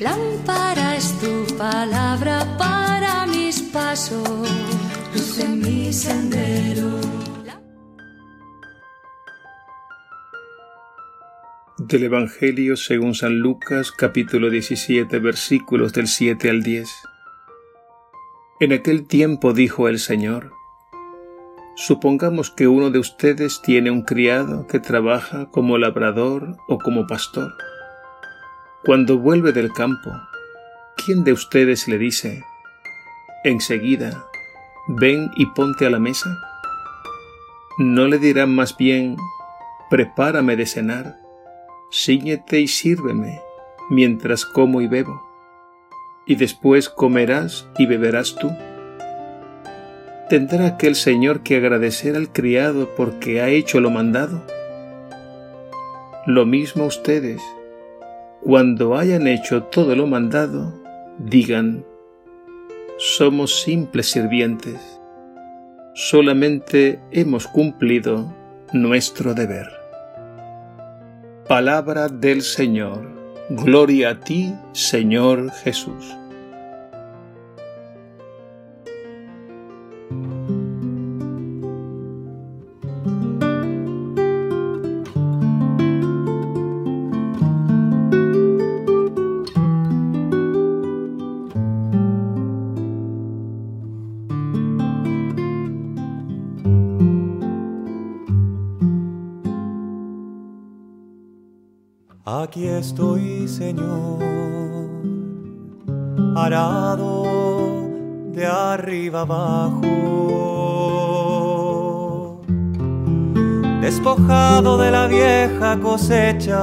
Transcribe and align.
Lámpara 0.00 0.96
es 0.96 1.18
tu 1.20 1.56
palabra 1.56 2.56
para 2.58 3.26
mis 3.26 3.60
pasos, 3.62 4.48
luz 5.14 5.38
en 5.38 5.60
mi 5.60 5.92
sendero. 5.92 7.00
Del 11.78 12.04
Evangelio 12.04 12.76
según 12.76 13.14
San 13.14 13.38
Lucas 13.38 13.90
capítulo 13.90 14.50
17 14.50 15.18
versículos 15.18 15.92
del 15.92 16.08
7 16.08 16.50
al 16.50 16.62
10. 16.62 16.88
En 18.60 18.72
aquel 18.72 19.06
tiempo 19.06 19.52
dijo 19.54 19.88
el 19.88 19.98
Señor, 19.98 20.52
Supongamos 21.76 22.50
que 22.50 22.68
uno 22.68 22.90
de 22.90 22.98
ustedes 22.98 23.62
tiene 23.62 23.90
un 23.90 24.02
criado 24.02 24.66
que 24.66 24.80
trabaja 24.80 25.50
como 25.50 25.78
labrador 25.78 26.56
o 26.68 26.78
como 26.78 27.06
pastor. 27.06 27.54
Cuando 28.82 29.18
vuelve 29.18 29.52
del 29.52 29.74
campo, 29.74 30.10
¿quién 30.96 31.22
de 31.22 31.34
ustedes 31.34 31.86
le 31.86 31.98
dice, 31.98 32.42
enseguida, 33.44 34.24
ven 34.88 35.30
y 35.36 35.44
ponte 35.44 35.84
a 35.84 35.90
la 35.90 35.98
mesa? 35.98 36.34
¿No 37.76 38.06
le 38.06 38.16
dirán 38.18 38.54
más 38.54 38.78
bien, 38.78 39.18
prepárame 39.90 40.56
de 40.56 40.64
cenar, 40.64 41.20
síñete 41.90 42.60
y 42.60 42.68
sírveme, 42.68 43.42
mientras 43.90 44.46
como 44.46 44.80
y 44.80 44.86
bebo, 44.86 45.28
y 46.24 46.36
después 46.36 46.88
comerás 46.88 47.68
y 47.76 47.84
beberás 47.84 48.34
tú? 48.36 48.50
¿Tendrá 50.30 50.66
aquel 50.66 50.94
señor 50.94 51.42
que 51.42 51.56
agradecer 51.56 52.16
al 52.16 52.32
criado 52.32 52.88
porque 52.96 53.42
ha 53.42 53.50
hecho 53.50 53.78
lo 53.80 53.90
mandado? 53.90 54.42
Lo 56.24 56.46
mismo 56.46 56.86
ustedes, 56.86 57.42
cuando 58.42 58.96
hayan 58.96 59.26
hecho 59.26 59.64
todo 59.64 59.94
lo 59.94 60.06
mandado, 60.06 60.72
digan, 61.18 61.84
somos 62.98 63.62
simples 63.62 64.10
sirvientes, 64.10 64.80
solamente 65.94 67.00
hemos 67.10 67.46
cumplido 67.46 68.34
nuestro 68.72 69.34
deber. 69.34 69.68
Palabra 71.48 72.08
del 72.08 72.42
Señor. 72.42 73.10
Gloria 73.50 74.10
a 74.10 74.20
ti, 74.20 74.54
Señor 74.72 75.50
Jesús. 75.50 76.16
Aquí 102.42 102.66
estoy, 102.66 103.46
Señor, 103.46 104.18
arado 106.34 107.24
de 108.32 108.46
arriba 108.46 109.20
abajo, 109.20 109.82
despojado 113.82 114.78
de 114.78 114.90
la 114.90 115.06
vieja 115.06 115.78
cosecha, 115.80 116.56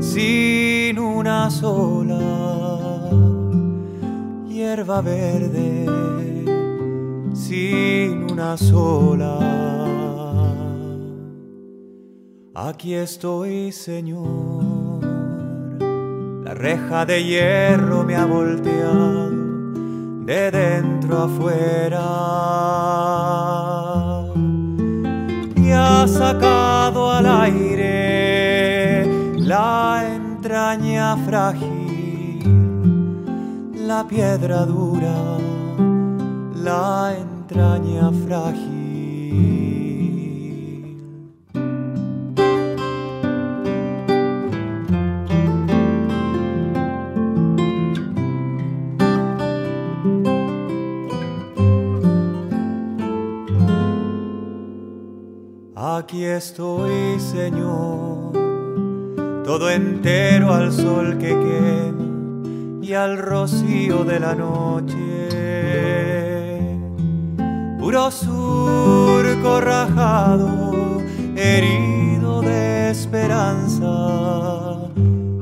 sin 0.00 0.98
una 0.98 1.50
sola 1.50 3.10
hierba 4.48 5.02
verde, 5.02 5.84
sin 7.34 8.32
una 8.32 8.56
sola 8.56 9.75
Aquí 12.58 12.94
estoy, 12.94 13.70
Señor. 13.70 15.04
La 16.42 16.54
reja 16.54 17.04
de 17.04 17.22
hierro 17.22 18.02
me 18.02 18.16
ha 18.16 18.24
volteado 18.24 19.28
de 20.24 20.50
dentro 20.50 21.24
afuera 21.24 22.00
y 25.54 25.70
ha 25.70 26.08
sacado 26.08 27.12
al 27.12 27.26
aire 27.26 29.04
la 29.36 30.14
entraña 30.14 31.14
frágil, 31.26 32.40
la 33.86 34.08
piedra 34.08 34.64
dura, 34.64 35.14
la 36.54 37.14
entraña 37.18 38.10
frágil. 38.26 38.76
Aquí 55.98 56.24
estoy, 56.24 57.18
Señor, 57.18 58.32
todo 59.46 59.70
entero 59.70 60.52
al 60.52 60.70
sol 60.70 61.16
que 61.16 61.28
quema 61.28 62.82
y 62.82 62.92
al 62.92 63.16
rocío 63.16 64.04
de 64.04 64.20
la 64.20 64.34
noche. 64.34 64.94
Puro 67.78 68.10
surco 68.10 69.62
rajado, 69.62 70.98
herido 71.34 72.42
de 72.42 72.90
esperanza, 72.90 73.86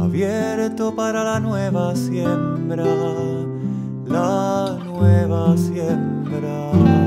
abierto 0.00 0.94
para 0.94 1.24
la 1.24 1.40
nueva 1.40 1.96
siembra, 1.96 2.84
la 4.06 4.78
nueva 4.84 5.56
siembra. 5.56 7.05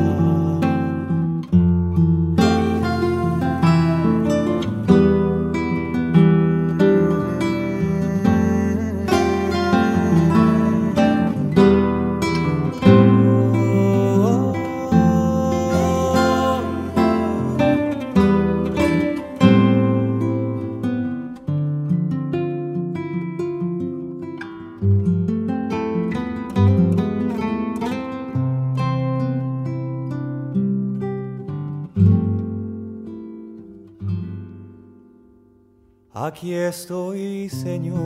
Aquí 36.30 36.54
estoy, 36.54 37.50
Señor, 37.50 37.98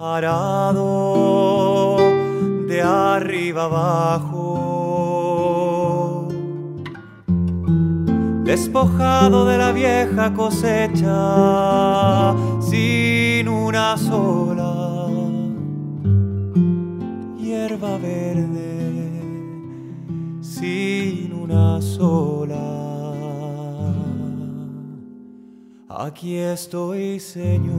arado 0.00 1.96
de 2.66 2.82
arriba 2.82 3.66
abajo, 3.66 4.48
despojado 8.42 9.46
de 9.46 9.58
la 9.58 9.70
vieja 9.70 10.34
cosecha, 10.34 11.14
sin 12.60 13.48
una 13.48 13.96
sola 13.96 15.06
hierba 17.38 17.96
verde, 17.98 19.22
sin 20.40 21.32
una 21.32 21.80
sola 21.80 22.43
Aquí 25.96 26.38
estoy, 26.38 27.20
Señor. 27.20 27.74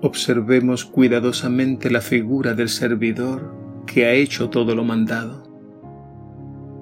Observemos 0.00 0.86
cuidadosamente 0.86 1.90
la 1.90 2.00
figura 2.00 2.54
del 2.54 2.70
servidor 2.70 3.54
que 3.86 4.06
ha 4.06 4.12
hecho 4.12 4.48
todo 4.48 4.74
lo 4.74 4.84
mandado 4.84 5.42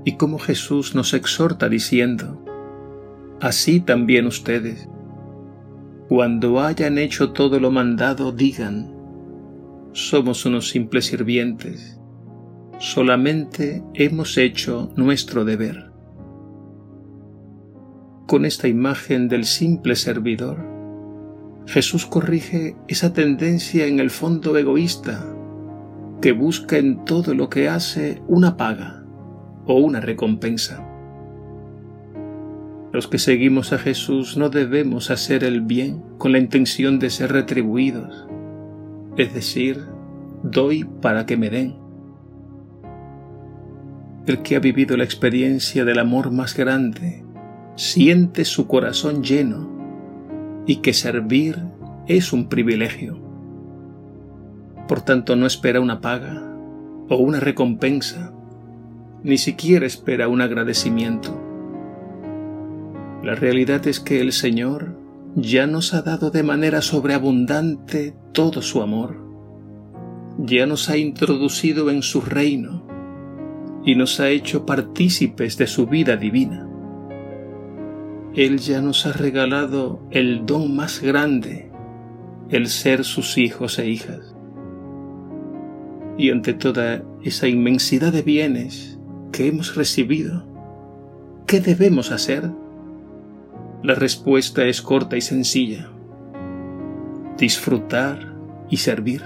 y 0.05 0.17
cómo 0.17 0.39
Jesús 0.39 0.95
nos 0.95 1.13
exhorta 1.13 1.69
diciendo, 1.69 2.45
así 3.41 3.81
también 3.81 4.27
ustedes, 4.27 4.89
cuando 6.09 6.61
hayan 6.61 6.99
hecho 6.99 7.33
todo 7.33 7.59
lo 7.59 7.73
mandado, 7.73 8.31
digan, 8.31 9.02
somos 9.93 10.47
unos 10.47 10.69
simples 10.71 11.07
sirvientes, 11.07 12.01
solamente 12.79 13.85
hemos 13.95 14.39
hecho 14.39 14.91
nuestro 14.97 15.45
deber. 15.45 15.91
Con 18.27 18.45
esta 18.45 18.69
imagen 18.69 19.29
del 19.29 19.45
simple 19.45 19.95
servidor, 19.95 20.67
Jesús 21.67 22.07
corrige 22.07 22.77
esa 22.89 23.13
tendencia 23.13 23.87
en 23.87 24.01
el 24.01 24.11
fondo 24.11 24.57
egoísta 24.57 25.27
que 26.21 26.33
busca 26.33 26.79
en 26.79 27.05
todo 27.05 27.35
lo 27.35 27.51
que 27.51 27.69
hace 27.69 28.23
una 28.29 28.57
paga 28.57 29.05
o 29.67 29.75
una 29.75 30.01
recompensa. 30.01 30.89
Los 32.93 33.09
que 33.09 33.19
seguimos 33.19 33.73
a 33.73 33.79
Jesús 33.79 34.37
no 34.37 34.49
debemos 34.49 35.11
hacer 35.11 35.45
el 35.45 35.61
bien 35.61 36.03
con 36.19 36.33
la 36.33 36.39
intención 36.39 36.99
de 36.99 37.11
ser 37.11 37.33
retribuidos, 37.33 38.27
es 39.17 39.35
decir, 39.35 39.85
doy 40.43 40.85
para 40.85 41.27
que 41.27 41.37
me 41.37 41.51
den. 41.51 41.75
El 44.27 44.43
que 44.43 44.57
ha 44.57 44.61
vivido 44.61 44.97
la 44.97 45.05
experiencia 45.05 45.85
del 45.85 45.99
amor 45.99 46.31
más 46.31 46.57
grande 46.57 47.25
siente 47.75 48.45
su 48.45 48.67
corazón 48.67 49.23
lleno 49.23 49.69
y 50.67 50.77
que 50.77 50.93
servir 50.93 51.59
es 52.07 52.33
un 52.33 52.49
privilegio. 52.49 53.19
Por 54.87 55.01
tanto, 55.01 55.37
no 55.37 55.47
espera 55.47 55.81
una 55.81 56.01
paga 56.01 56.43
o 57.09 57.17
una 57.17 57.41
recompensa, 57.41 58.33
ni 59.23 59.39
siquiera 59.39 59.87
espera 59.87 60.29
un 60.29 60.41
agradecimiento. 60.41 61.41
La 63.23 63.35
realidad 63.35 63.87
es 63.87 64.01
que 64.01 64.21
el 64.21 64.33
Señor 64.33 65.02
ya 65.35 65.67
nos 65.67 65.95
ha 65.95 66.03
dado 66.03 66.31
de 66.31 66.43
manera 66.43 66.83
sobreabundante 66.83 68.15
todo 68.33 68.61
su 68.61 68.83
amor, 68.83 69.17
ya 70.39 70.67
nos 70.67 70.91
ha 70.91 70.97
introducido 70.97 71.91
en 71.91 72.03
su 72.03 72.21
reino 72.21 72.87
y 73.85 73.95
nos 73.95 74.21
ha 74.21 74.29
hecho 74.29 74.67
partícipes 74.67 75.57
de 75.57 75.67
su 75.67 75.87
vida 75.87 76.17
divina. 76.17 76.69
Él 78.35 78.59
ya 78.59 78.81
nos 78.81 79.07
ha 79.07 79.13
regalado 79.13 80.07
el 80.11 80.47
don 80.47 80.75
más 80.75 81.03
grande, 81.03 81.71
el 82.49 82.69
ser 82.69 83.05
sus 83.05 83.37
hijos 83.37 83.79
e 83.79 83.89
hijas. 83.89 84.35
Y 86.17 86.31
ante 86.31 86.55
toda 86.55 87.03
esa 87.23 87.49
inmensidad 87.49 88.13
de 88.13 88.23
bienes 88.23 88.99
que 89.33 89.49
hemos 89.49 89.75
recibido, 89.77 90.47
¿qué 91.47 91.61
debemos 91.61 92.11
hacer? 92.11 92.51
La 93.83 93.95
respuesta 93.95 94.65
es 94.67 94.83
corta 94.83 95.17
y 95.17 95.21
sencilla. 95.21 95.91
Disfrutar 97.39 98.35
y 98.71 98.77
servir. 98.77 99.23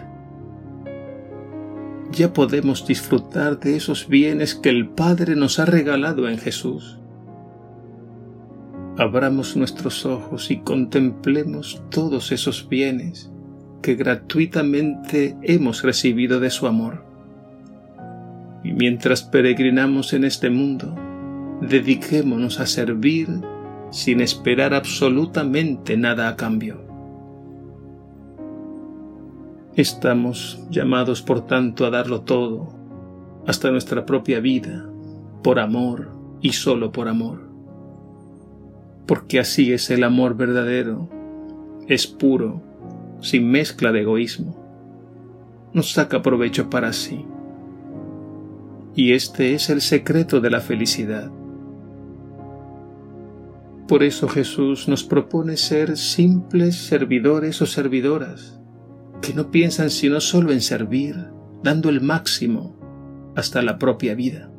Ya 2.12 2.32
podemos 2.32 2.86
disfrutar 2.86 3.58
de 3.58 3.76
esos 3.76 4.08
bienes 4.08 4.54
que 4.54 4.70
el 4.70 4.88
Padre 4.88 5.36
nos 5.36 5.58
ha 5.58 5.64
regalado 5.64 6.28
en 6.28 6.38
Jesús 6.38 7.00
abramos 8.98 9.56
nuestros 9.56 10.06
ojos 10.06 10.50
y 10.50 10.58
contemplemos 10.58 11.82
todos 11.90 12.32
esos 12.32 12.68
bienes 12.68 13.30
que 13.82 13.94
gratuitamente 13.94 15.36
hemos 15.42 15.82
recibido 15.82 16.40
de 16.40 16.50
su 16.50 16.66
amor. 16.66 17.04
Y 18.64 18.72
mientras 18.72 19.22
peregrinamos 19.22 20.12
en 20.12 20.24
este 20.24 20.50
mundo, 20.50 20.94
dediquémonos 21.60 22.58
a 22.58 22.66
servir 22.66 23.28
sin 23.90 24.20
esperar 24.20 24.74
absolutamente 24.74 25.96
nada 25.96 26.28
a 26.28 26.36
cambio. 26.36 26.84
Estamos 29.74 30.66
llamados, 30.70 31.22
por 31.22 31.46
tanto, 31.46 31.84
a 31.84 31.90
darlo 31.90 32.22
todo, 32.22 32.68
hasta 33.46 33.70
nuestra 33.70 34.06
propia 34.06 34.40
vida, 34.40 34.88
por 35.42 35.58
amor 35.58 36.10
y 36.40 36.52
solo 36.52 36.92
por 36.92 37.08
amor 37.08 37.46
porque 39.06 39.38
así 39.38 39.72
es 39.72 39.90
el 39.90 40.04
amor 40.04 40.36
verdadero, 40.36 41.08
es 41.86 42.06
puro, 42.06 42.60
sin 43.20 43.48
mezcla 43.48 43.92
de 43.92 44.00
egoísmo, 44.02 44.56
no 45.72 45.82
saca 45.82 46.22
provecho 46.22 46.68
para 46.68 46.92
sí. 46.92 47.24
Y 48.94 49.12
este 49.12 49.54
es 49.54 49.70
el 49.70 49.80
secreto 49.80 50.40
de 50.40 50.50
la 50.50 50.60
felicidad. 50.60 51.30
Por 53.88 54.02
eso 54.02 54.28
Jesús 54.28 54.88
nos 54.88 55.04
propone 55.04 55.56
ser 55.56 55.96
simples 55.96 56.74
servidores 56.76 57.62
o 57.62 57.66
servidoras, 57.66 58.60
que 59.22 59.32
no 59.32 59.50
piensan 59.52 59.90
sino 59.90 60.20
solo 60.20 60.52
en 60.52 60.60
servir, 60.60 61.16
dando 61.62 61.88
el 61.88 62.00
máximo 62.00 62.76
hasta 63.36 63.62
la 63.62 63.78
propia 63.78 64.16
vida. 64.16 64.50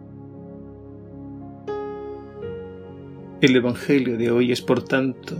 El 3.41 3.55
Evangelio 3.55 4.17
de 4.17 4.31
hoy 4.31 4.51
es, 4.51 4.61
por 4.61 4.83
tanto, 4.83 5.35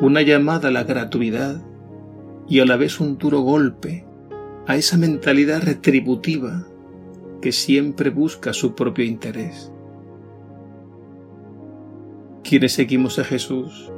una 0.00 0.22
llamada 0.22 0.68
a 0.68 0.72
la 0.72 0.84
gratuidad 0.84 1.62
y 2.48 2.58
a 2.60 2.66
la 2.66 2.76
vez 2.76 3.00
un 3.00 3.16
duro 3.16 3.40
golpe 3.40 4.04
a 4.66 4.76
esa 4.76 4.98
mentalidad 4.98 5.62
retributiva 5.62 6.66
que 7.40 7.52
siempre 7.52 8.10
busca 8.10 8.52
su 8.52 8.74
propio 8.74 9.04
interés. 9.04 9.72
Quienes 12.50 12.72
seguimos 12.72 13.20
a 13.20 13.24
Jesús 13.24 13.92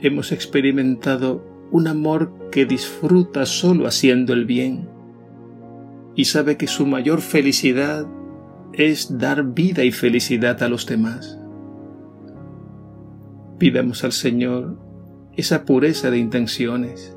hemos 0.00 0.32
experimentado 0.32 1.68
un 1.70 1.86
amor 1.86 2.32
que 2.50 2.66
disfruta 2.66 3.46
solo 3.46 3.86
haciendo 3.86 4.32
el 4.32 4.44
bien 4.44 4.88
y 6.16 6.24
sabe 6.24 6.56
que 6.56 6.66
su 6.66 6.84
mayor 6.84 7.20
felicidad 7.20 8.04
es 8.72 9.18
dar 9.18 9.54
vida 9.54 9.84
y 9.84 9.92
felicidad 9.92 10.64
a 10.64 10.68
los 10.68 10.84
demás. 10.86 11.38
Pidamos 13.58 14.02
al 14.02 14.10
Señor 14.10 14.80
esa 15.36 15.64
pureza 15.64 16.10
de 16.10 16.18
intenciones, 16.18 17.16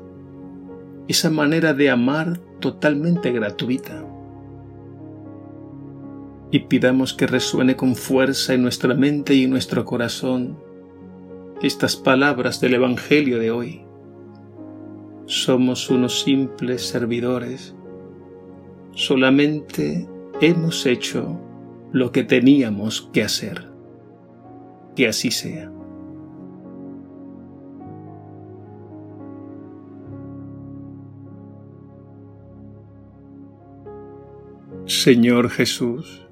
esa 1.08 1.30
manera 1.30 1.74
de 1.74 1.90
amar 1.90 2.38
totalmente 2.60 3.32
gratuita. 3.32 4.06
Y 6.50 6.60
pidamos 6.60 7.14
que 7.14 7.26
resuene 7.26 7.76
con 7.76 7.94
fuerza 7.94 8.54
en 8.54 8.62
nuestra 8.62 8.94
mente 8.94 9.34
y 9.34 9.44
en 9.44 9.50
nuestro 9.50 9.84
corazón 9.84 10.58
estas 11.62 11.96
palabras 11.96 12.60
del 12.60 12.74
Evangelio 12.74 13.38
de 13.38 13.50
hoy. 13.50 13.84
Somos 15.26 15.90
unos 15.90 16.22
simples 16.22 16.82
servidores. 16.88 17.76
Solamente 18.92 20.08
hemos 20.40 20.86
hecho 20.86 21.38
lo 21.92 22.10
que 22.10 22.24
teníamos 22.24 23.08
que 23.12 23.22
hacer. 23.22 23.70
Que 24.96 25.06
así 25.06 25.30
sea. 25.30 25.70
Señor 34.86 35.50
Jesús, 35.50 36.26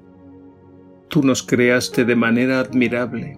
tú 1.09 1.23
nos 1.23 1.43
creaste 1.43 2.05
de 2.05 2.15
manera 2.15 2.59
admirable 2.59 3.37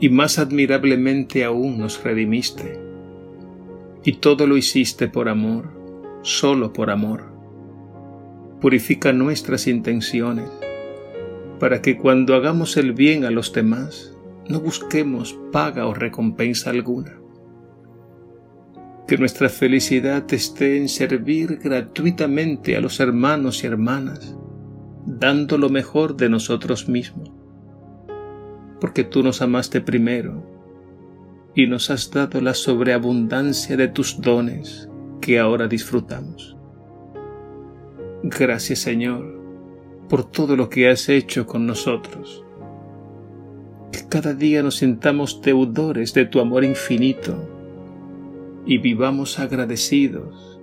y 0.00 0.08
más 0.10 0.38
admirablemente 0.38 1.44
aún 1.44 1.78
nos 1.78 2.02
redimiste. 2.02 2.80
Y 4.04 4.12
todo 4.12 4.46
lo 4.46 4.56
hiciste 4.56 5.08
por 5.08 5.28
amor, 5.28 5.70
solo 6.22 6.72
por 6.72 6.90
amor. 6.90 7.24
Purifica 8.60 9.12
nuestras 9.12 9.66
intenciones, 9.66 10.48
para 11.58 11.82
que 11.82 11.96
cuando 11.96 12.34
hagamos 12.34 12.76
el 12.76 12.92
bien 12.92 13.24
a 13.24 13.30
los 13.30 13.52
demás, 13.52 14.16
no 14.48 14.60
busquemos 14.60 15.36
paga 15.50 15.86
o 15.86 15.94
recompensa 15.94 16.70
alguna 16.70 17.18
que 19.08 19.16
nuestra 19.16 19.48
felicidad 19.48 20.22
esté 20.34 20.76
en 20.76 20.86
servir 20.90 21.60
gratuitamente 21.64 22.76
a 22.76 22.80
los 22.82 23.00
hermanos 23.00 23.64
y 23.64 23.66
hermanas, 23.66 24.36
dando 25.08 25.56
lo 25.56 25.70
mejor 25.70 26.16
de 26.16 26.28
nosotros 26.28 26.86
mismos, 26.86 27.30
porque 28.78 29.04
tú 29.04 29.22
nos 29.22 29.40
amaste 29.40 29.80
primero 29.80 30.44
y 31.54 31.66
nos 31.66 31.90
has 31.90 32.10
dado 32.10 32.42
la 32.42 32.52
sobreabundancia 32.52 33.78
de 33.78 33.88
tus 33.88 34.20
dones 34.20 34.90
que 35.22 35.38
ahora 35.38 35.66
disfrutamos. 35.66 36.56
Gracias 38.22 38.80
Señor 38.80 39.38
por 40.10 40.30
todo 40.30 40.56
lo 40.56 40.68
que 40.68 40.90
has 40.90 41.08
hecho 41.08 41.46
con 41.46 41.66
nosotros. 41.66 42.44
Que 43.90 44.06
cada 44.08 44.34
día 44.34 44.62
nos 44.62 44.76
sintamos 44.76 45.40
deudores 45.40 46.12
de 46.12 46.26
tu 46.26 46.40
amor 46.40 46.64
infinito 46.64 47.48
y 48.66 48.76
vivamos 48.76 49.38
agradecidos, 49.38 50.60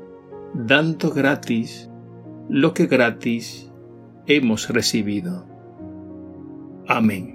dando 0.53 1.09
gratis 1.09 1.89
lo 2.47 2.75
que 2.75 2.85
gratis 2.85 3.71
hemos 4.27 4.69
recibido. 4.69 5.45
Amén. 6.87 7.34